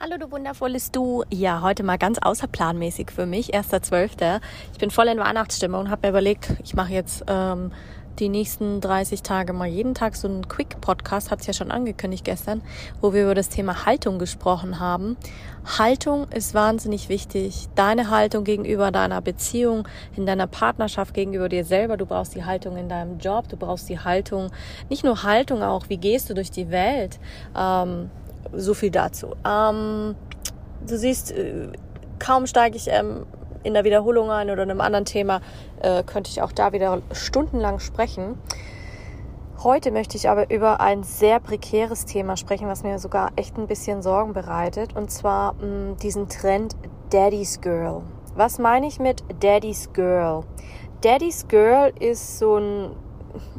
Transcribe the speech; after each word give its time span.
Hallo 0.00 0.16
du 0.16 0.30
wundervolles 0.30 0.92
Du. 0.92 1.24
Ja, 1.28 1.60
heute 1.60 1.82
mal 1.82 1.98
ganz 1.98 2.18
außerplanmäßig 2.18 3.10
für 3.10 3.26
mich, 3.26 3.52
1.12. 3.52 4.40
Ich 4.72 4.78
bin 4.78 4.92
voll 4.92 5.08
in 5.08 5.18
Weihnachtsstimmung 5.18 5.80
und 5.80 5.90
habe 5.90 6.06
mir 6.06 6.10
überlegt, 6.10 6.54
ich 6.62 6.74
mache 6.74 6.92
jetzt 6.92 7.24
ähm, 7.26 7.72
die 8.20 8.28
nächsten 8.28 8.80
30 8.80 9.24
Tage 9.24 9.52
mal 9.52 9.66
jeden 9.66 9.94
Tag 9.94 10.14
so 10.14 10.28
einen 10.28 10.46
Quick-Podcast, 10.46 11.32
hat 11.32 11.40
es 11.40 11.48
ja 11.48 11.52
schon 11.52 11.72
angekündigt 11.72 12.24
gestern, 12.24 12.62
wo 13.00 13.12
wir 13.12 13.24
über 13.24 13.34
das 13.34 13.48
Thema 13.48 13.86
Haltung 13.86 14.20
gesprochen 14.20 14.78
haben. 14.78 15.16
Haltung 15.78 16.28
ist 16.28 16.54
wahnsinnig 16.54 17.08
wichtig. 17.08 17.66
Deine 17.74 18.08
Haltung 18.08 18.44
gegenüber 18.44 18.92
deiner 18.92 19.20
Beziehung, 19.20 19.88
in 20.14 20.26
deiner 20.26 20.46
Partnerschaft 20.46 21.12
gegenüber 21.12 21.48
dir 21.48 21.64
selber. 21.64 21.96
Du 21.96 22.06
brauchst 22.06 22.36
die 22.36 22.44
Haltung 22.44 22.76
in 22.76 22.88
deinem 22.88 23.18
Job, 23.18 23.48
du 23.48 23.56
brauchst 23.56 23.88
die 23.88 23.98
Haltung, 23.98 24.52
nicht 24.90 25.02
nur 25.02 25.24
Haltung 25.24 25.64
auch, 25.64 25.88
wie 25.88 25.96
gehst 25.96 26.30
du 26.30 26.34
durch 26.34 26.52
die 26.52 26.70
Welt. 26.70 27.18
Ähm, 27.56 28.10
so 28.52 28.74
viel 28.74 28.90
dazu. 28.90 29.34
Ähm, 29.46 30.14
du 30.86 30.96
siehst, 30.96 31.32
äh, 31.32 31.68
kaum 32.18 32.46
steige 32.46 32.76
ich 32.76 32.88
ähm, 32.88 33.26
in 33.62 33.74
der 33.74 33.84
Wiederholung 33.84 34.30
ein 34.30 34.50
oder 34.50 34.62
in 34.62 34.70
einem 34.70 34.80
anderen 34.80 35.04
Thema, 35.04 35.40
äh, 35.80 36.02
könnte 36.02 36.30
ich 36.30 36.42
auch 36.42 36.52
da 36.52 36.72
wieder 36.72 37.00
stundenlang 37.12 37.78
sprechen. 37.78 38.38
Heute 39.62 39.90
möchte 39.90 40.16
ich 40.16 40.28
aber 40.28 40.50
über 40.50 40.80
ein 40.80 41.02
sehr 41.02 41.40
prekäres 41.40 42.04
Thema 42.04 42.36
sprechen, 42.36 42.68
was 42.68 42.84
mir 42.84 43.00
sogar 43.00 43.32
echt 43.34 43.58
ein 43.58 43.66
bisschen 43.66 44.02
Sorgen 44.02 44.32
bereitet, 44.32 44.94
und 44.94 45.10
zwar 45.10 45.54
mh, 45.54 45.64
mm, 45.64 45.96
diesen 45.96 46.28
Trend 46.28 46.76
Daddy's 47.10 47.60
Girl. 47.60 48.02
Was 48.36 48.60
meine 48.60 48.86
ich 48.86 49.00
mit 49.00 49.24
Daddy's 49.40 49.92
Girl? 49.92 50.44
Daddy's 51.00 51.48
Girl 51.48 51.92
ist 51.98 52.38
so 52.38 52.56
ein, 52.56 52.90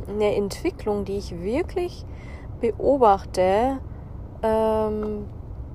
eine 0.07 0.35
Entwicklung, 0.35 1.03
die 1.03 1.17
ich 1.17 1.41
wirklich 1.41 2.05
beobachte, 2.61 3.79
ähm, 4.43 5.25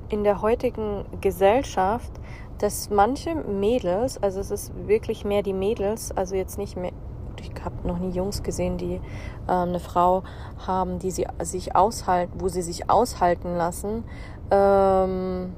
in 0.09 0.25
der 0.25 0.43
heutigen 0.43 1.05
Gesellschaft, 1.21 2.11
dass 2.59 2.91
manche 2.91 3.35
Mädels, 3.35 4.23
also 4.23 4.41
es 4.41 4.51
ist 4.51 4.73
wirklich 4.87 5.25
mehr 5.25 5.43
die 5.43 5.53
Mädels, 5.53 6.13
also 6.13 6.35
jetzt 6.35 6.59
nicht 6.59 6.77
mehr, 6.77 6.93
ich 7.41 7.51
habe 7.65 7.87
noch 7.87 7.99
nie 7.99 8.11
Jungs 8.11 8.43
gesehen, 8.43 8.77
die 8.79 9.01
äh, 9.47 9.53
eine 9.53 9.81
Frau 9.81 10.23
haben, 10.67 10.99
die 10.99 11.11
sie 11.11 11.27
sich 11.43 11.75
aushalten, 11.75 12.41
wo 12.41 12.49
sie 12.49 12.63
sich 12.63 12.89
aushalten 12.89 13.57
lassen. 13.57 14.05
Ähm, 14.51 15.53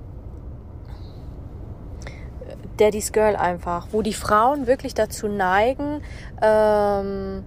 Daddy's 2.77 3.13
Girl 3.13 3.37
einfach, 3.37 3.89
wo 3.93 4.03
die 4.03 4.13
Frauen 4.13 4.67
wirklich 4.67 4.95
dazu 4.95 5.29
neigen, 5.29 6.03
ähm, 6.43 7.45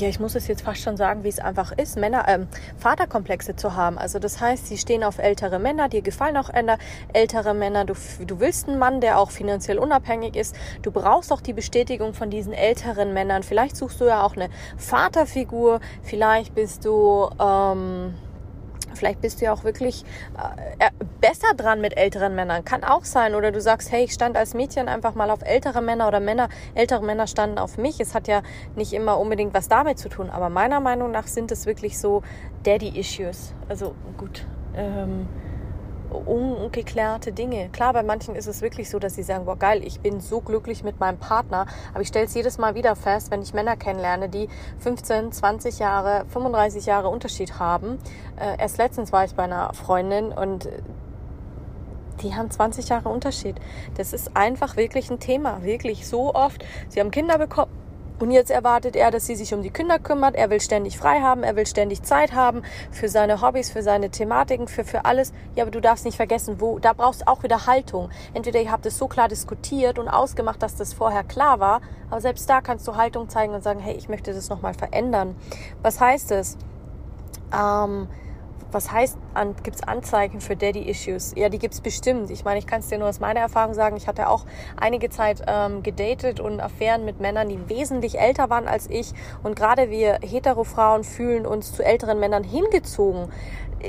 ja, 0.00 0.08
ich 0.08 0.20
muss 0.20 0.34
es 0.34 0.48
jetzt 0.48 0.62
fast 0.62 0.82
schon 0.82 0.96
sagen, 0.96 1.24
wie 1.24 1.28
es 1.28 1.38
einfach 1.38 1.72
ist, 1.72 1.96
Männer, 1.96 2.24
ähm, 2.28 2.48
Vaterkomplexe 2.76 3.56
zu 3.56 3.74
haben. 3.74 3.98
Also 3.98 4.18
das 4.18 4.40
heißt, 4.40 4.66
sie 4.66 4.78
stehen 4.78 5.04
auf 5.04 5.18
ältere 5.18 5.58
Männer, 5.58 5.88
dir 5.88 6.02
gefallen 6.02 6.36
auch 6.36 6.50
ältere 7.12 7.54
Männer, 7.54 7.84
du, 7.84 7.94
du 8.26 8.40
willst 8.40 8.68
einen 8.68 8.78
Mann, 8.78 9.00
der 9.00 9.18
auch 9.18 9.30
finanziell 9.30 9.78
unabhängig 9.78 10.36
ist, 10.36 10.54
du 10.82 10.90
brauchst 10.90 11.32
auch 11.32 11.40
die 11.40 11.52
Bestätigung 11.52 12.14
von 12.14 12.30
diesen 12.30 12.52
älteren 12.52 13.12
Männern. 13.12 13.42
Vielleicht 13.42 13.76
suchst 13.76 14.00
du 14.00 14.06
ja 14.06 14.22
auch 14.22 14.36
eine 14.36 14.48
Vaterfigur, 14.76 15.80
vielleicht 16.02 16.54
bist 16.54 16.84
du... 16.84 17.28
Ähm, 17.40 18.14
Vielleicht 18.94 19.20
bist 19.20 19.40
du 19.40 19.46
ja 19.46 19.52
auch 19.52 19.64
wirklich 19.64 20.04
äh, 20.78 20.90
besser 21.20 21.54
dran 21.56 21.80
mit 21.80 21.96
älteren 21.96 22.34
Männern. 22.34 22.64
Kann 22.64 22.84
auch 22.84 23.04
sein. 23.04 23.34
Oder 23.34 23.52
du 23.52 23.60
sagst, 23.60 23.92
hey, 23.92 24.04
ich 24.04 24.12
stand 24.12 24.36
als 24.36 24.54
Mädchen 24.54 24.88
einfach 24.88 25.14
mal 25.14 25.30
auf 25.30 25.42
ältere 25.42 25.80
Männer 25.80 26.08
oder 26.08 26.20
Männer, 26.20 26.48
ältere 26.74 27.02
Männer 27.02 27.26
standen 27.26 27.58
auf 27.58 27.78
mich. 27.78 28.00
Es 28.00 28.14
hat 28.14 28.28
ja 28.28 28.42
nicht 28.76 28.92
immer 28.92 29.18
unbedingt 29.18 29.54
was 29.54 29.68
damit 29.68 29.98
zu 29.98 30.08
tun. 30.08 30.30
Aber 30.30 30.48
meiner 30.48 30.80
Meinung 30.80 31.10
nach 31.10 31.26
sind 31.26 31.50
es 31.52 31.66
wirklich 31.66 31.98
so 31.98 32.22
Daddy-Issues. 32.64 33.54
Also 33.68 33.94
gut. 34.16 34.46
Ähm, 34.76 35.26
ungeklärte 36.10 37.32
Dinge. 37.32 37.68
Klar, 37.70 37.92
bei 37.92 38.02
manchen 38.02 38.34
ist 38.34 38.46
es 38.46 38.62
wirklich 38.62 38.90
so, 38.90 38.98
dass 38.98 39.14
sie 39.14 39.22
sagen, 39.22 39.44
boah 39.44 39.56
geil, 39.56 39.82
ich 39.84 40.00
bin 40.00 40.20
so 40.20 40.40
glücklich 40.40 40.84
mit 40.84 41.00
meinem 41.00 41.18
Partner, 41.18 41.66
aber 41.92 42.02
ich 42.02 42.08
stelle 42.08 42.26
es 42.26 42.34
jedes 42.34 42.58
Mal 42.58 42.74
wieder 42.74 42.96
fest, 42.96 43.30
wenn 43.30 43.42
ich 43.42 43.54
Männer 43.54 43.76
kennenlerne, 43.76 44.28
die 44.28 44.48
15, 44.80 45.32
20 45.32 45.78
Jahre, 45.78 46.24
35 46.28 46.86
Jahre 46.86 47.08
Unterschied 47.08 47.58
haben. 47.58 47.98
Äh, 48.38 48.60
erst 48.60 48.78
letztens 48.78 49.12
war 49.12 49.24
ich 49.24 49.34
bei 49.34 49.44
einer 49.44 49.72
Freundin 49.74 50.32
und 50.32 50.68
die 52.22 52.34
haben 52.34 52.50
20 52.50 52.88
Jahre 52.88 53.08
Unterschied. 53.08 53.56
Das 53.96 54.12
ist 54.12 54.36
einfach 54.36 54.76
wirklich 54.76 55.10
ein 55.10 55.20
Thema, 55.20 55.62
wirklich 55.62 56.06
so 56.06 56.34
oft. 56.34 56.64
Sie 56.88 57.00
haben 57.00 57.10
Kinder 57.10 57.38
bekommen 57.38 57.77
und 58.18 58.30
jetzt 58.30 58.50
erwartet 58.50 58.96
er, 58.96 59.10
dass 59.10 59.26
sie 59.26 59.36
sich 59.36 59.54
um 59.54 59.62
die 59.62 59.70
Kinder 59.70 59.98
kümmert. 59.98 60.34
Er 60.34 60.50
will 60.50 60.60
ständig 60.60 60.98
frei 60.98 61.20
haben, 61.20 61.42
er 61.42 61.56
will 61.56 61.66
ständig 61.66 62.02
Zeit 62.02 62.32
haben 62.32 62.62
für 62.90 63.08
seine 63.08 63.42
Hobbys, 63.42 63.70
für 63.70 63.82
seine 63.82 64.10
Thematiken, 64.10 64.68
für, 64.68 64.84
für 64.84 65.04
alles. 65.04 65.32
Ja, 65.54 65.64
aber 65.64 65.70
du 65.70 65.80
darfst 65.80 66.04
nicht 66.04 66.16
vergessen, 66.16 66.60
wo, 66.60 66.78
da 66.78 66.92
brauchst 66.92 67.22
du 67.22 67.28
auch 67.28 67.42
wieder 67.42 67.66
Haltung. 67.66 68.10
Entweder 68.34 68.60
ihr 68.60 68.72
habt 68.72 68.86
es 68.86 68.98
so 68.98 69.08
klar 69.08 69.28
diskutiert 69.28 69.98
und 69.98 70.08
ausgemacht, 70.08 70.62
dass 70.62 70.76
das 70.76 70.92
vorher 70.92 71.24
klar 71.24 71.60
war, 71.60 71.80
aber 72.10 72.20
selbst 72.20 72.48
da 72.48 72.60
kannst 72.60 72.86
du 72.88 72.96
Haltung 72.96 73.28
zeigen 73.28 73.54
und 73.54 73.62
sagen, 73.62 73.80
hey, 73.80 73.94
ich 73.94 74.08
möchte 74.08 74.32
das 74.32 74.48
nochmal 74.48 74.74
verändern. 74.74 75.36
Was 75.82 76.00
heißt 76.00 76.32
es? 76.32 76.56
Ähm, 77.52 78.08
was 78.70 78.92
heißt, 78.92 79.16
an, 79.34 79.54
gibt 79.62 79.76
es 79.76 79.82
Anzeigen 79.82 80.40
für 80.40 80.56
Daddy-Issues? 80.56 81.32
Ja, 81.36 81.48
die 81.48 81.58
gibt 81.58 81.74
es 81.74 81.80
bestimmt. 81.80 82.30
Ich 82.30 82.44
meine, 82.44 82.58
ich 82.58 82.66
kann 82.66 82.80
es 82.80 82.88
dir 82.88 82.98
nur 82.98 83.08
aus 83.08 83.20
meiner 83.20 83.40
Erfahrung 83.40 83.74
sagen. 83.74 83.96
Ich 83.96 84.06
hatte 84.06 84.28
auch 84.28 84.44
einige 84.76 85.08
Zeit 85.10 85.42
ähm, 85.46 85.82
gedatet 85.82 86.38
und 86.40 86.60
Affären 86.60 87.04
mit 87.04 87.20
Männern, 87.20 87.48
die 87.48 87.68
wesentlich 87.68 88.18
älter 88.18 88.50
waren 88.50 88.68
als 88.68 88.88
ich. 88.90 89.12
Und 89.42 89.56
gerade 89.56 89.90
wir 89.90 90.18
Hetero-Frauen 90.22 91.04
fühlen 91.04 91.46
uns 91.46 91.72
zu 91.72 91.84
älteren 91.84 92.20
Männern 92.20 92.44
hingezogen 92.44 93.28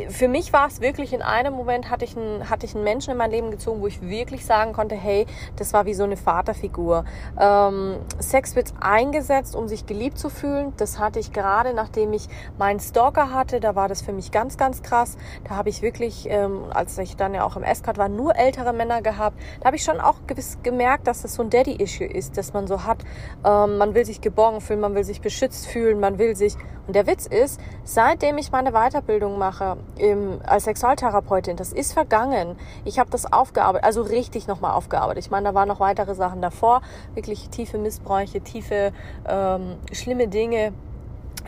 für 0.10 0.28
mich 0.28 0.54
war 0.54 0.68
es 0.68 0.82
wirklich 0.82 1.14
in 1.14 1.22
einem 1.22 1.54
Moment 1.54 1.90
hatte 1.90 2.06
ich 2.06 2.16
einen, 2.16 2.50
hatte 2.50 2.66
ich 2.66 2.76
einen 2.76 2.84
Menschen 2.84 3.12
in 3.12 3.18
mein 3.18 3.32
Leben 3.32 3.52
gezogen, 3.52 3.82
wo 3.82 3.88
ich 3.88 4.02
wirklich 4.02 4.46
sagen 4.46 4.74
konnte, 4.74 4.96
hey, 4.96 5.26
das 5.56 5.74
war 5.74 5.86
wie 5.86 5.94
so 5.94 6.04
eine 6.04 6.18
Vaterfigur. 6.18 7.06
Ähm, 7.40 7.98
Sex 8.20 8.56
wird 8.56 8.74
eingesetzt, 8.80 9.56
um 9.56 9.68
sich 9.68 9.86
geliebt 9.86 10.20
zu 10.20 10.30
fühlen. 10.30 10.74
Das 10.78 11.00
hatte 11.00 11.20
ich 11.20 11.34
gerade, 11.34 11.74
nachdem 11.74 12.14
ich 12.14 12.28
meinen 12.58 12.80
Stalker 12.80 13.34
hatte. 13.34 13.60
Da 13.60 13.76
war 13.76 13.88
das 13.88 14.02
für 14.02 14.14
mich 14.14 14.32
ganz, 14.32 14.58
ganz 14.58 14.84
krass. 14.84 15.18
Da 15.48 15.56
habe 15.56 15.70
ich 15.70 15.82
wirklich, 15.82 16.28
ähm, 16.30 16.66
als 16.72 16.98
ich 16.98 17.16
dann 17.16 17.34
ja 17.34 17.44
auch 17.44 17.56
im 17.56 17.64
Escort 17.64 17.98
war, 17.98 18.10
nur 18.10 18.36
ältere 18.36 18.74
Männer 18.74 19.02
gehabt. 19.02 19.40
Da 19.60 19.66
habe 19.66 19.76
ich 19.76 19.84
schon 19.84 20.00
auch 20.00 20.16
gewiss 20.28 20.60
gemerkt, 20.62 21.08
dass 21.08 21.24
das 21.24 21.34
so 21.34 21.42
ein 21.42 21.50
Daddy-Issue 21.50 22.08
ist, 22.08 22.38
dass 22.38 22.54
man 22.54 22.68
so 22.68 22.84
hat. 22.86 23.04
Ähm, 23.44 23.78
man 23.78 23.96
will 23.96 24.06
sich 24.06 24.22
geborgen 24.22 24.62
fühlen, 24.62 24.80
man 24.80 24.94
will 24.94 25.04
sich 25.04 25.22
beschützt 25.22 25.68
fühlen, 25.68 26.00
man 26.00 26.20
will 26.20 26.36
sich. 26.36 26.56
Und 26.90 26.96
der 26.96 27.06
Witz 27.06 27.28
ist, 27.28 27.62
seitdem 27.84 28.40
ich 28.40 28.52
meine 28.52 28.72
Weiterbildung 28.72 29.38
mache, 29.38 29.78
im, 30.00 30.42
als 30.44 30.64
Sexualtherapeutin, 30.64 31.56
das 31.56 31.72
ist 31.72 31.94
vergangen. 31.94 32.58
Ich 32.84 32.98
habe 32.98 33.12
das 33.12 33.32
aufgearbeitet, 33.32 33.86
also 33.86 34.02
richtig 34.02 34.48
nochmal 34.48 34.72
aufgearbeitet. 34.72 35.24
Ich 35.24 35.30
meine, 35.30 35.50
da 35.50 35.54
waren 35.54 35.68
noch 35.68 35.80
weitere 35.80 36.16
Sachen 36.16 36.42
davor, 36.42 36.82
wirklich 37.14 37.50
tiefe 37.50 37.78
Missbräuche, 37.78 38.42
tiefe 38.42 38.92
ähm, 39.28 39.76
schlimme 39.92 40.30
Dinge, 40.30 40.74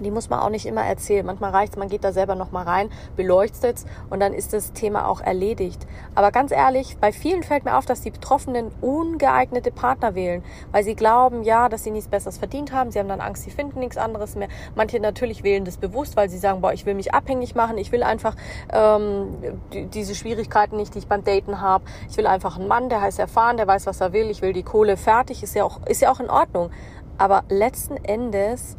die 0.04 0.12
muss 0.12 0.30
man 0.30 0.40
auch 0.40 0.50
nicht 0.50 0.66
immer 0.66 0.84
erzählen. 0.84 1.26
Manchmal 1.26 1.52
reicht 1.52 1.74
es, 1.74 1.80
man 1.80 1.88
geht 1.88 2.04
da 2.04 2.12
selber 2.12 2.36
nochmal 2.36 2.66
rein, 2.66 2.90
beleuchtet 3.16 3.78
es 3.78 3.86
und 4.10 4.20
dann 4.20 4.34
ist 4.34 4.54
das 4.54 4.74
Thema 4.74 5.08
auch 5.08 5.22
erledigt. 5.22 5.88
Aber 6.16 6.32
ganz 6.32 6.52
ehrlich, 6.52 6.98
bei 6.98 7.12
vielen 7.12 7.44
fällt 7.44 7.66
mir 7.66 7.78
auf, 7.78 7.86
dass 7.86 8.02
die 8.02 8.12
Betroffenen 8.12 8.72
ungeeignete 8.82 9.72
Partner 9.72 10.16
wählen, 10.16 10.44
weil 10.72 10.84
sie 10.84 10.96
glauben, 10.96 11.44
ja, 11.44 11.70
dass 11.70 11.84
sie 11.84 11.92
nichts 11.92 12.10
Besseres 12.10 12.38
verdient 12.38 12.72
haben. 12.72 12.92
Sie 12.92 13.00
haben 13.00 13.10
dann 13.10 13.22
Angst, 13.22 13.44
sie 13.44 13.52
finden 13.52 13.80
nichts 13.80 13.98
anderes 13.98 14.36
mehr. 14.36 14.48
Manche 14.76 15.00
natürlich 15.00 15.44
wählen 15.44 15.66
das 15.66 15.78
bewusst, 15.78 16.16
weil 16.16 16.30
sie 16.30 16.38
sagen, 16.38 16.62
boah, 16.62 16.74
ich 16.74 16.86
will 16.86 16.96
mich 16.96 17.14
abhängig 17.14 17.56
machen, 17.56 17.78
ich 17.78 17.92
will 17.92 18.04
einfach 18.04 18.36
ähm, 18.72 19.38
die, 19.74 19.86
diese 19.88 20.16
Schwierigkeiten 20.16 20.78
nicht, 20.78 20.96
die 20.96 21.00
ich 21.00 21.08
beim 21.08 21.24
Daten 21.24 21.62
habe. 21.62 21.84
Ich 22.10 22.18
will 22.18 22.28
einfach 22.28 22.58
einen 22.58 22.68
Mann, 22.68 22.90
der 22.90 23.02
heißt 23.02 23.20
erfahren, 23.20 23.58
der 23.58 23.68
weiß, 23.68 23.86
was 23.86 24.02
er 24.02 24.14
will. 24.14 24.30
Ich 24.30 24.42
will 24.42 24.54
die 24.54 24.64
Kohle 24.64 24.98
fertig, 24.98 25.44
ist 25.44 25.56
ja 25.56 25.64
auch, 25.64 25.86
ist 25.88 26.02
ja 26.02 26.12
auch 26.12 26.20
in 26.20 26.30
Ordnung. 26.30 26.72
Aber 27.18 27.44
letzten 27.50 27.98
Endes 27.98 28.78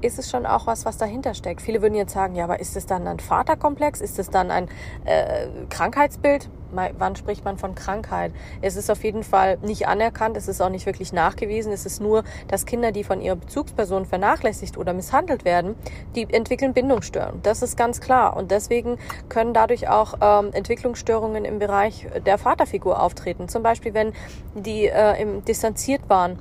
ist 0.00 0.18
es 0.18 0.30
schon 0.30 0.46
auch 0.46 0.66
was, 0.66 0.84
was 0.84 0.96
dahinter 0.96 1.34
steckt. 1.34 1.60
Viele 1.60 1.82
würden 1.82 1.94
jetzt 1.94 2.12
sagen, 2.12 2.34
ja, 2.34 2.44
aber 2.44 2.60
ist 2.60 2.76
es 2.76 2.86
dann 2.86 3.06
ein 3.06 3.18
Vaterkomplex? 3.18 4.00
Ist 4.00 4.18
es 4.18 4.30
dann 4.30 4.50
ein 4.50 4.68
äh, 5.04 5.48
Krankheitsbild? 5.70 6.48
wann 6.70 7.16
spricht 7.16 7.44
man 7.44 7.58
von 7.58 7.74
Krankheit? 7.74 8.32
Es 8.60 8.76
ist 8.76 8.90
auf 8.90 9.04
jeden 9.04 9.22
Fall 9.22 9.58
nicht 9.62 9.88
anerkannt, 9.88 10.36
es 10.36 10.48
ist 10.48 10.60
auch 10.60 10.68
nicht 10.68 10.86
wirklich 10.86 11.12
nachgewiesen. 11.12 11.72
Es 11.72 11.86
ist 11.86 12.00
nur, 12.00 12.24
dass 12.48 12.66
Kinder, 12.66 12.92
die 12.92 13.04
von 13.04 13.20
ihrer 13.20 13.36
Bezugsperson 13.36 14.06
vernachlässigt 14.06 14.76
oder 14.76 14.92
misshandelt 14.92 15.44
werden, 15.44 15.76
die 16.14 16.32
entwickeln 16.32 16.74
Bindungsstörungen. 16.74 17.42
Das 17.42 17.62
ist 17.62 17.76
ganz 17.76 18.00
klar. 18.00 18.36
Und 18.36 18.50
deswegen 18.50 18.98
können 19.28 19.54
dadurch 19.54 19.88
auch 19.88 20.14
ähm, 20.20 20.50
Entwicklungsstörungen 20.52 21.44
im 21.44 21.58
Bereich 21.58 22.06
der 22.26 22.38
Vaterfigur 22.38 23.02
auftreten. 23.02 23.48
Zum 23.48 23.62
Beispiel, 23.62 23.94
wenn 23.94 24.12
die 24.54 24.86
äh, 24.86 25.20
im, 25.22 25.44
distanziert 25.44 26.02
waren 26.08 26.38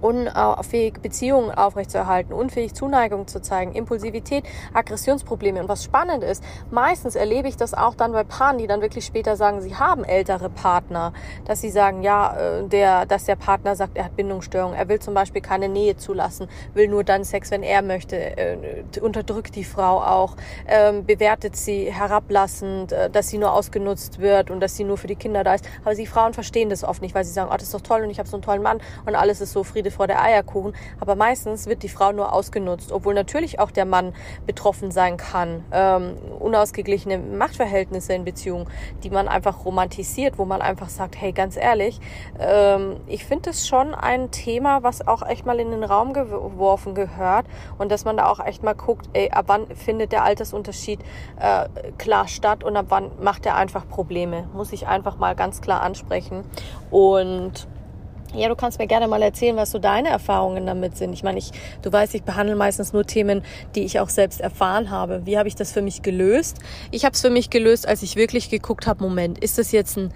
unfähig 0.00 1.00
Beziehungen 1.00 1.50
aufrechtzuerhalten, 1.50 2.32
unfähig 2.32 2.74
Zuneigung 2.74 3.26
zu 3.26 3.40
zeigen, 3.40 3.72
Impulsivität, 3.72 4.44
Aggressionsprobleme. 4.74 5.60
Und 5.60 5.68
was 5.68 5.84
spannend 5.84 6.24
ist, 6.24 6.42
meistens 6.70 7.14
erlebe 7.14 7.48
ich 7.48 7.56
das 7.56 7.74
auch 7.74 7.94
dann 7.94 8.12
bei 8.12 8.24
Paaren, 8.24 8.58
die 8.58 8.66
dann 8.66 8.80
wirklich 8.80 9.04
später 9.04 9.36
sagen, 9.36 9.60
sie 9.60 9.76
haben 9.76 10.04
ältere 10.04 10.50
Partner, 10.50 11.12
dass 11.44 11.60
sie 11.60 11.70
sagen, 11.70 12.02
ja, 12.02 12.36
äh, 12.36 12.64
der, 12.68 13.06
dass 13.06 13.24
der 13.24 13.36
Partner 13.36 13.76
sagt, 13.76 13.96
er 13.96 14.04
hat 14.04 14.16
Bindungsstörungen, 14.16 14.76
er 14.76 14.88
will 14.88 15.00
zum 15.00 15.14
Beispiel 15.14 15.42
keine 15.42 15.68
Nähe 15.68 15.96
zulassen, 15.96 16.48
will 16.74 16.88
nur 16.88 17.04
dann 17.04 17.24
Sex, 17.24 17.50
wenn 17.50 17.62
er 17.62 17.82
möchte, 17.82 18.16
äh, 18.16 18.82
unterdrückt 19.00 19.56
die 19.56 19.64
Frau 19.64 20.00
auch, 20.00 20.36
äh, 20.66 20.92
bewertet 21.02 21.56
sie 21.56 21.92
herablassend, 21.92 22.92
äh, 22.92 23.10
dass 23.10 23.28
sie 23.28 23.38
nur 23.38 23.52
ausgenutzt 23.52 24.18
wird 24.18 24.50
und 24.50 24.60
dass 24.60 24.76
sie 24.76 24.84
nur 24.84 24.98
für 24.98 25.06
die 25.06 25.16
Kinder 25.16 25.44
da 25.44 25.54
ist. 25.54 25.64
Aber 25.84 25.94
die 25.94 26.06
Frauen 26.06 26.34
verstehen 26.34 26.70
das 26.70 26.84
oft 26.84 27.02
nicht, 27.02 27.14
weil 27.14 27.24
sie 27.24 27.32
sagen, 27.32 27.50
oh, 27.52 27.54
das 27.54 27.64
ist 27.64 27.74
doch 27.74 27.80
toll 27.80 28.02
und 28.02 28.10
ich 28.10 28.18
habe 28.18 28.28
so 28.28 28.36
einen 28.36 28.42
tollen 28.42 28.62
Mann 28.62 28.80
und 29.06 29.14
alles 29.14 29.40
ist 29.40 29.52
so 29.52 29.64
Friede 29.64 29.89
Friede 29.90 30.00
vor 30.00 30.06
der 30.06 30.22
Eierkuchen. 30.22 30.74
Aber 31.00 31.14
meistens 31.14 31.66
wird 31.66 31.82
die 31.82 31.88
Frau 31.88 32.12
nur 32.12 32.32
ausgenutzt, 32.32 32.92
obwohl 32.92 33.14
natürlich 33.14 33.58
auch 33.58 33.70
der 33.70 33.84
Mann 33.84 34.14
betroffen 34.46 34.90
sein 34.90 35.16
kann. 35.16 35.64
Ähm, 35.72 36.16
unausgeglichene 36.38 37.18
Machtverhältnisse 37.18 38.14
in 38.14 38.24
Beziehungen, 38.24 38.66
die 39.02 39.10
man 39.10 39.28
einfach 39.28 39.64
romantisiert, 39.64 40.38
wo 40.38 40.44
man 40.44 40.62
einfach 40.62 40.88
sagt, 40.88 41.20
hey, 41.20 41.32
ganz 41.32 41.56
ehrlich, 41.56 42.00
ähm, 42.38 42.96
ich 43.06 43.24
finde 43.24 43.50
es 43.50 43.66
schon 43.66 43.94
ein 43.94 44.30
Thema, 44.30 44.82
was 44.82 45.06
auch 45.06 45.26
echt 45.26 45.44
mal 45.44 45.60
in 45.60 45.70
den 45.70 45.84
Raum 45.84 46.12
geworfen 46.12 46.94
gehört 46.94 47.46
und 47.78 47.90
dass 47.90 48.04
man 48.04 48.16
da 48.16 48.26
auch 48.26 48.40
echt 48.44 48.62
mal 48.62 48.74
guckt, 48.74 49.08
ey, 49.12 49.30
ab 49.30 49.44
wann 49.48 49.66
findet 49.74 50.12
der 50.12 50.24
Altersunterschied 50.24 51.00
äh, 51.38 51.68
klar 51.98 52.28
statt 52.28 52.64
und 52.64 52.76
ab 52.76 52.86
wann 52.88 53.10
macht 53.20 53.46
er 53.46 53.56
einfach 53.56 53.88
Probleme. 53.88 54.48
Muss 54.54 54.72
ich 54.72 54.86
einfach 54.86 55.18
mal 55.18 55.34
ganz 55.34 55.60
klar 55.60 55.82
ansprechen. 55.82 56.44
Und 56.90 57.68
ja, 58.34 58.48
du 58.48 58.56
kannst 58.56 58.78
mir 58.78 58.86
gerne 58.86 59.08
mal 59.08 59.22
erzählen, 59.22 59.56
was 59.56 59.70
so 59.70 59.78
deine 59.78 60.08
Erfahrungen 60.08 60.66
damit 60.66 60.96
sind. 60.96 61.12
Ich 61.12 61.22
meine, 61.22 61.38
ich, 61.38 61.50
du 61.82 61.92
weißt, 61.92 62.14
ich 62.14 62.22
behandle 62.22 62.56
meistens 62.56 62.92
nur 62.92 63.04
Themen, 63.04 63.42
die 63.74 63.84
ich 63.84 64.00
auch 64.00 64.08
selbst 64.08 64.40
erfahren 64.40 64.90
habe. 64.90 65.22
Wie 65.24 65.38
habe 65.38 65.48
ich 65.48 65.56
das 65.56 65.72
für 65.72 65.82
mich 65.82 66.02
gelöst? 66.02 66.58
Ich 66.90 67.04
habe 67.04 67.14
es 67.14 67.20
für 67.20 67.30
mich 67.30 67.50
gelöst, 67.50 67.88
als 67.88 68.02
ich 68.02 68.16
wirklich 68.16 68.50
geguckt 68.50 68.86
habe, 68.86 69.02
Moment, 69.02 69.38
ist 69.38 69.58
das 69.58 69.72
jetzt 69.72 69.96
ein 69.96 70.12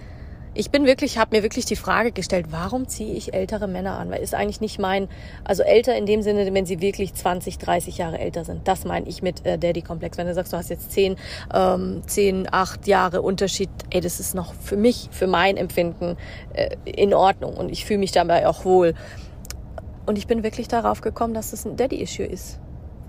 ich 0.55 0.71
bin 0.71 0.85
wirklich, 0.85 1.17
habe 1.17 1.35
mir 1.35 1.43
wirklich 1.43 1.65
die 1.65 1.75
Frage 1.75 2.13
gestellt, 2.13 2.47
warum 2.49 2.87
ziehe 2.87 3.13
ich 3.13 3.33
ältere 3.33 3.67
Männer 3.67 3.99
an? 3.99 4.09
Weil 4.09 4.21
ist 4.21 4.33
eigentlich 4.33 4.61
nicht 4.61 4.79
mein, 4.79 5.09
also 5.43 5.63
älter 5.63 5.95
in 5.95 6.05
dem 6.05 6.21
Sinne, 6.21 6.51
wenn 6.53 6.65
sie 6.65 6.79
wirklich 6.79 7.13
20, 7.13 7.57
30 7.57 7.97
Jahre 7.97 8.19
älter 8.19 8.45
sind. 8.45 8.65
Das 8.65 8.85
meine 8.85 9.07
ich 9.07 9.21
mit 9.21 9.45
äh, 9.45 9.57
Daddy-Komplex. 9.57 10.17
Wenn 10.17 10.27
du 10.27 10.33
sagst, 10.33 10.53
du 10.53 10.57
hast 10.57 10.69
jetzt 10.69 10.93
10, 10.93 11.17
ähm, 11.53 12.01
10, 12.07 12.47
8 12.51 12.87
Jahre 12.87 13.21
Unterschied, 13.21 13.69
ey, 13.89 13.99
das 13.99 14.21
ist 14.21 14.33
noch 14.33 14.53
für 14.53 14.77
mich, 14.77 15.09
für 15.11 15.27
mein 15.27 15.57
Empfinden 15.57 16.15
äh, 16.53 16.75
in 16.85 17.13
Ordnung 17.13 17.57
und 17.57 17.69
ich 17.69 17.83
fühle 17.83 17.99
mich 17.99 18.13
dabei 18.13 18.47
auch 18.47 18.63
wohl. 18.63 18.93
Und 20.05 20.17
ich 20.17 20.25
bin 20.25 20.43
wirklich 20.43 20.69
darauf 20.69 21.01
gekommen, 21.01 21.33
dass 21.33 21.51
es 21.51 21.65
ein 21.65 21.75
Daddy-Issue 21.75 22.25
ist 22.25 22.59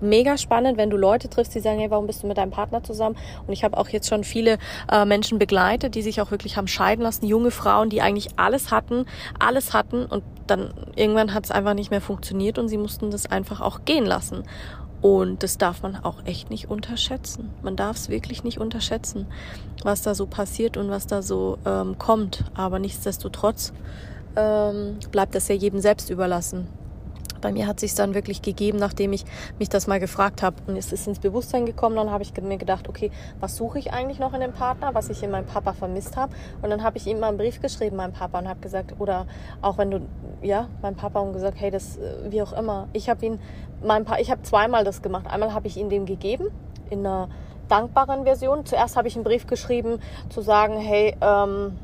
mega 0.01 0.37
spannend, 0.37 0.77
wenn 0.77 0.89
du 0.89 0.97
Leute 0.97 1.29
triffst, 1.29 1.53
die 1.55 1.59
sagen, 1.59 1.79
hey, 1.79 1.89
warum 1.91 2.07
bist 2.07 2.23
du 2.23 2.27
mit 2.27 2.37
deinem 2.37 2.51
Partner 2.51 2.83
zusammen? 2.83 3.15
Und 3.45 3.53
ich 3.53 3.63
habe 3.63 3.77
auch 3.77 3.89
jetzt 3.89 4.07
schon 4.07 4.23
viele 4.23 4.57
äh, 4.91 5.05
Menschen 5.05 5.39
begleitet, 5.39 5.95
die 5.95 6.01
sich 6.01 6.21
auch 6.21 6.31
wirklich 6.31 6.57
haben 6.57 6.67
scheiden 6.67 7.03
lassen, 7.03 7.25
junge 7.25 7.51
Frauen, 7.51 7.89
die 7.89 8.01
eigentlich 8.01 8.29
alles 8.37 8.71
hatten, 8.71 9.05
alles 9.39 9.73
hatten 9.73 10.05
und 10.05 10.23
dann 10.47 10.73
irgendwann 10.95 11.33
hat 11.33 11.45
es 11.45 11.51
einfach 11.51 11.73
nicht 11.73 11.91
mehr 11.91 12.01
funktioniert 12.01 12.57
und 12.57 12.69
sie 12.69 12.77
mussten 12.77 13.11
das 13.11 13.25
einfach 13.25 13.61
auch 13.61 13.85
gehen 13.85 14.05
lassen. 14.05 14.43
Und 15.01 15.43
das 15.43 15.57
darf 15.57 15.83
man 15.83 15.95
auch 15.95 16.25
echt 16.25 16.49
nicht 16.49 16.69
unterschätzen. 16.69 17.51
Man 17.61 17.75
darf 17.75 17.97
es 17.97 18.09
wirklich 18.09 18.43
nicht 18.43 18.59
unterschätzen, 18.59 19.27
was 19.83 20.01
da 20.01 20.15
so 20.15 20.25
passiert 20.25 20.75
und 20.75 20.89
was 20.89 21.05
da 21.05 21.21
so 21.21 21.59
ähm, 21.65 21.99
kommt. 21.99 22.45
Aber 22.55 22.79
nichtsdestotrotz 22.79 23.73
ähm, 24.35 24.97
bleibt 25.11 25.35
das 25.35 25.47
ja 25.49 25.55
jedem 25.55 25.79
selbst 25.79 26.09
überlassen. 26.09 26.67
Bei 27.47 27.53
mir 27.53 27.65
hat 27.65 27.79
sich 27.79 27.95
dann 27.95 28.13
wirklich 28.13 28.41
gegeben, 28.41 28.77
nachdem 28.77 29.13
ich 29.13 29.23
mich 29.57 29.69
das 29.69 29.87
mal 29.87 30.01
gefragt 30.01 30.43
habe 30.43 30.57
und 30.67 30.75
es 30.75 30.91
ist 30.91 31.07
ins 31.07 31.19
Bewusstsein 31.19 31.65
gekommen. 31.65 31.95
Dann 31.95 32.11
habe 32.11 32.21
ich 32.21 32.33
mir 32.41 32.57
gedacht, 32.57 32.89
okay, 32.89 33.09
was 33.39 33.55
suche 33.55 33.79
ich 33.79 33.93
eigentlich 33.93 34.19
noch 34.19 34.33
in 34.33 34.41
dem 34.41 34.51
Partner, 34.51 34.93
was 34.93 35.09
ich 35.09 35.23
in 35.23 35.31
meinem 35.31 35.45
Papa 35.45 35.71
vermisst 35.71 36.17
habe? 36.17 36.33
Und 36.61 36.71
dann 36.71 36.83
habe 36.83 36.97
ich 36.97 37.07
ihm 37.07 37.21
mal 37.21 37.29
einen 37.29 37.37
Brief 37.37 37.61
geschrieben, 37.61 37.95
meinem 37.95 38.11
Papa, 38.11 38.39
und 38.39 38.49
habe 38.49 38.59
gesagt, 38.59 38.95
oder 38.99 39.27
auch 39.61 39.77
wenn 39.77 39.91
du, 39.91 40.01
ja, 40.41 40.67
meinem 40.81 40.97
Papa 40.97 41.21
und 41.21 41.31
gesagt, 41.31 41.55
hey, 41.57 41.71
das, 41.71 41.95
äh, 41.95 42.29
wie 42.31 42.41
auch 42.41 42.51
immer. 42.51 42.89
Ich 42.91 43.07
habe 43.07 43.25
ihn, 43.25 43.39
mein 43.81 44.03
pa 44.03 44.17
ich 44.17 44.29
habe 44.29 44.41
zweimal 44.41 44.83
das 44.83 45.01
gemacht. 45.01 45.25
Einmal 45.27 45.53
habe 45.53 45.67
ich 45.67 45.77
ihm 45.77 45.87
den 45.87 46.05
gegeben 46.05 46.49
in 46.89 47.05
einer 47.05 47.29
dankbaren 47.69 48.25
Version. 48.25 48.65
Zuerst 48.65 48.97
habe 48.97 49.07
ich 49.07 49.15
einen 49.15 49.23
Brief 49.23 49.47
geschrieben, 49.47 50.01
zu 50.27 50.41
sagen, 50.41 50.77
hey, 50.77 51.15
ähm, 51.21 51.79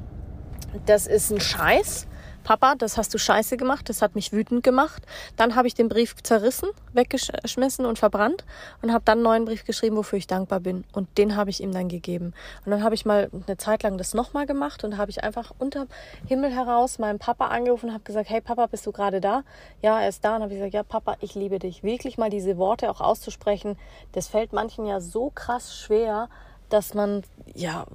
das 0.85 1.07
ist 1.07 1.31
ein 1.31 1.39
Scheiß 1.39 2.07
Papa, 2.43 2.75
das 2.75 2.97
hast 2.97 3.13
du 3.13 3.17
scheiße 3.17 3.57
gemacht, 3.57 3.89
das 3.89 4.01
hat 4.01 4.15
mich 4.15 4.31
wütend 4.31 4.63
gemacht. 4.63 5.03
Dann 5.37 5.55
habe 5.55 5.67
ich 5.67 5.73
den 5.73 5.89
Brief 5.89 6.15
zerrissen, 6.23 6.69
weggeschmissen 6.93 7.85
und 7.85 7.99
verbrannt 7.99 8.45
und 8.81 8.91
habe 8.91 9.03
dann 9.05 9.19
einen 9.19 9.23
neuen 9.23 9.45
Brief 9.45 9.65
geschrieben, 9.65 9.95
wofür 9.95 10.17
ich 10.17 10.27
dankbar 10.27 10.59
bin. 10.59 10.83
Und 10.93 11.17
den 11.17 11.35
habe 11.35 11.49
ich 11.49 11.61
ihm 11.61 11.71
dann 11.71 11.87
gegeben. 11.87 12.33
Und 12.65 12.71
dann 12.71 12.83
habe 12.83 12.95
ich 12.95 13.05
mal 13.05 13.29
eine 13.47 13.57
Zeit 13.57 13.83
lang 13.83 13.97
das 13.97 14.13
nochmal 14.13 14.45
gemacht 14.45 14.83
und 14.83 14.97
habe 14.97 15.11
ich 15.11 15.23
einfach 15.23 15.51
unter 15.57 15.87
Himmel 16.27 16.51
heraus 16.51 16.99
meinen 16.99 17.19
Papa 17.19 17.47
angerufen 17.47 17.87
und 17.87 17.93
habe 17.93 18.03
gesagt, 18.03 18.29
hey 18.29 18.41
Papa, 18.41 18.67
bist 18.67 18.85
du 18.85 18.91
gerade 18.91 19.21
da? 19.21 19.43
Ja, 19.81 20.01
er 20.01 20.09
ist 20.09 20.23
da. 20.25 20.35
Und 20.35 20.43
habe 20.43 20.53
ich 20.53 20.59
gesagt, 20.59 20.73
ja 20.73 20.83
Papa, 20.83 21.15
ich 21.21 21.35
liebe 21.35 21.59
dich. 21.59 21.83
Wirklich 21.83 22.17
mal 22.17 22.29
diese 22.29 22.57
Worte 22.57 22.89
auch 22.89 23.01
auszusprechen, 23.01 23.77
das 24.11 24.27
fällt 24.27 24.53
manchen 24.53 24.85
ja 24.85 24.99
so 24.99 25.31
krass 25.33 25.75
schwer, 25.75 26.29
dass 26.73 26.95
man, 26.95 27.23
ja, 27.53 27.85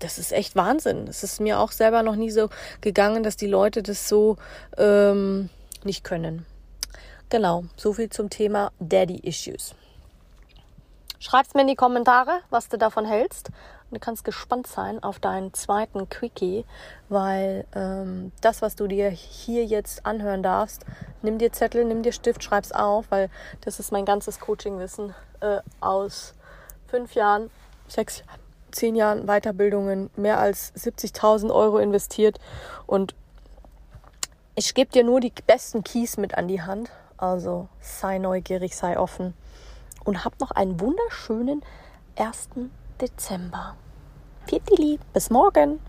das 0.00 0.18
ist 0.18 0.32
echt 0.32 0.56
Wahnsinn. 0.56 1.06
Es 1.06 1.22
ist 1.22 1.40
mir 1.40 1.60
auch 1.60 1.70
selber 1.70 2.02
noch 2.02 2.16
nie 2.16 2.30
so 2.30 2.50
gegangen, 2.80 3.22
dass 3.22 3.36
die 3.36 3.46
Leute 3.46 3.82
das 3.82 4.08
so 4.08 4.36
ähm, 4.76 5.50
nicht 5.84 6.02
können. 6.02 6.44
Genau, 7.30 7.64
so 7.76 7.92
viel 7.92 8.10
zum 8.10 8.30
Thema 8.30 8.72
Daddy 8.80 9.20
Issues. 9.20 9.74
Schreib's 11.20 11.54
mir 11.54 11.62
in 11.62 11.68
die 11.68 11.76
Kommentare, 11.76 12.40
was 12.50 12.68
du 12.68 12.76
davon 12.76 13.06
hältst. 13.06 13.48
Und 13.48 13.94
du 13.94 14.00
kannst 14.00 14.24
gespannt 14.24 14.66
sein 14.66 15.00
auf 15.02 15.20
deinen 15.20 15.54
zweiten 15.54 16.08
Quickie, 16.08 16.64
weil 17.08 17.66
ähm, 17.74 18.32
das, 18.40 18.62
was 18.62 18.74
du 18.74 18.88
dir 18.88 19.10
hier 19.10 19.64
jetzt 19.64 20.04
anhören 20.04 20.42
darfst, 20.42 20.84
nimm 21.22 21.38
dir 21.38 21.52
Zettel, 21.52 21.84
nimm 21.84 22.02
dir 22.02 22.12
Stift, 22.12 22.42
schreib's 22.42 22.72
auf, 22.72 23.06
weil 23.10 23.30
das 23.60 23.78
ist 23.78 23.92
mein 23.92 24.04
ganzes 24.04 24.40
Coachingwissen 24.40 25.14
äh, 25.40 25.60
aus 25.80 26.34
fünf 26.88 27.14
Jahren 27.14 27.50
sechs, 27.94 28.22
zehn 28.70 28.94
Jahren 28.94 29.26
Weiterbildungen 29.26 30.10
mehr 30.16 30.38
als 30.38 30.74
70.000 30.74 31.54
Euro 31.54 31.78
investiert 31.78 32.38
und 32.86 33.14
ich 34.56 34.74
gebe 34.74 34.90
dir 34.90 35.04
nur 35.04 35.20
die 35.20 35.32
besten 35.46 35.82
Keys 35.82 36.16
mit 36.16 36.36
an 36.36 36.46
die 36.46 36.62
Hand. 36.62 36.90
Also 37.16 37.68
sei 37.80 38.18
neugierig, 38.18 38.76
sei 38.76 38.98
offen 38.98 39.34
und 40.04 40.24
hab 40.24 40.38
noch 40.40 40.50
einen 40.50 40.78
wunderschönen 40.80 41.62
1. 42.16 42.50
Dezember. 43.00 43.76
Viertili, 44.46 45.00
bis 45.12 45.30
morgen. 45.30 45.80